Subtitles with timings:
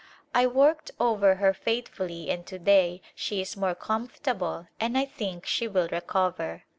[0.33, 5.45] I worked over her faithfully and to day she is more comfortable and I think
[5.45, 6.63] she will recover.